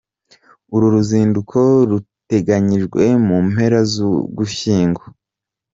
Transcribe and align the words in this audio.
Uru 0.73 0.85
ruzinduko 0.93 1.59
ruteganyijwe 1.89 3.01
mu 3.27 3.37
mpera 3.49 3.79
z’Ugushyingo. 3.91 5.01